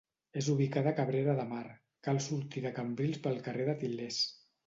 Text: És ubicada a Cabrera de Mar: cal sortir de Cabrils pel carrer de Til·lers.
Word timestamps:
És 0.39 0.47
ubicada 0.53 0.89
a 0.91 0.93
Cabrera 0.99 1.33
de 1.39 1.43
Mar: 1.51 1.67
cal 2.09 2.21
sortir 2.29 2.65
de 2.65 2.73
Cabrils 2.79 3.21
pel 3.27 3.39
carrer 3.49 3.67
de 3.71 3.79
Til·lers. 3.85 4.21